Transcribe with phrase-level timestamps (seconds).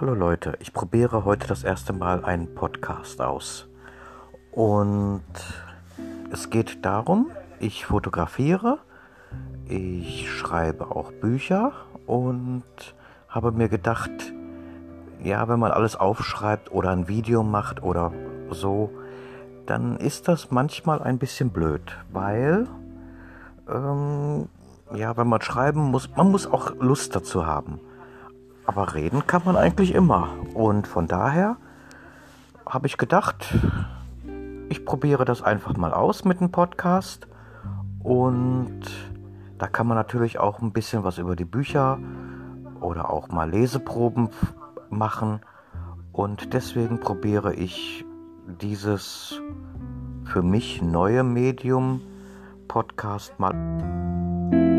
[0.00, 3.66] Hallo Leute, ich probiere heute das erste Mal einen Podcast aus.
[4.52, 5.24] Und
[6.30, 8.78] es geht darum, ich fotografiere,
[9.64, 11.72] ich schreibe auch Bücher
[12.06, 12.62] und
[13.28, 14.12] habe mir gedacht,
[15.20, 18.12] ja, wenn man alles aufschreibt oder ein Video macht oder
[18.50, 18.90] so,
[19.66, 22.68] dann ist das manchmal ein bisschen blöd, weil
[23.68, 24.48] ähm,
[24.94, 27.80] ja, wenn man schreiben muss, man muss auch Lust dazu haben.
[28.68, 30.28] Aber reden kann man eigentlich immer.
[30.52, 31.56] Und von daher
[32.66, 33.54] habe ich gedacht,
[34.68, 37.26] ich probiere das einfach mal aus mit dem Podcast.
[38.02, 38.82] Und
[39.56, 41.98] da kann man natürlich auch ein bisschen was über die Bücher
[42.82, 44.28] oder auch mal Leseproben
[44.90, 45.40] machen.
[46.12, 48.04] Und deswegen probiere ich
[48.60, 49.40] dieses
[50.24, 52.02] für mich neue Medium
[52.68, 54.77] Podcast mal.